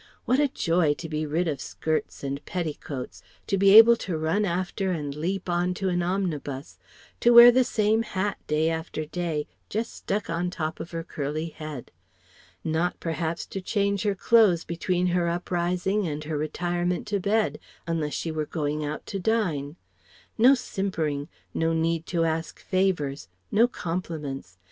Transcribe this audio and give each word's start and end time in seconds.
What 0.25 0.39
a 0.39 0.47
joy 0.47 0.95
to 0.95 1.07
be 1.07 1.27
rid 1.27 1.47
of 1.47 1.61
skirts 1.61 2.23
and 2.23 2.43
petticoats! 2.43 3.21
To 3.45 3.55
be 3.55 3.77
able 3.77 3.95
to 3.97 4.17
run 4.17 4.45
after 4.45 4.89
and 4.89 5.13
leap 5.13 5.47
on 5.47 5.75
to 5.75 5.89
an 5.89 6.01
omnibus, 6.01 6.79
to 7.19 7.29
wear 7.31 7.51
the 7.51 7.63
same 7.63 8.01
hat 8.01 8.39
day 8.47 8.71
after 8.71 9.05
day 9.05 9.45
just 9.69 9.93
stuck 9.93 10.27
on 10.27 10.49
top 10.49 10.79
of 10.79 10.89
her 10.89 11.03
curly 11.03 11.49
head. 11.49 11.91
Not, 12.63 12.99
perhaps, 12.99 13.45
to 13.45 13.61
change 13.61 14.01
her 14.01 14.15
clothes, 14.15 14.63
between 14.63 15.05
her 15.05 15.29
uprising 15.29 16.07
and 16.07 16.23
her 16.23 16.35
retirement 16.35 17.05
to 17.09 17.19
bed, 17.19 17.59
unless 17.85 18.15
she 18.15 18.31
were 18.31 18.47
going 18.47 18.83
out 18.83 19.05
to 19.05 19.19
dine. 19.19 19.75
No 20.35 20.55
simpering. 20.55 21.29
No 21.53 21.73
need 21.73 22.07
to 22.07 22.25
ask 22.25 22.59
favours. 22.59 23.27
No 23.51 23.67
compliments. 23.67 24.57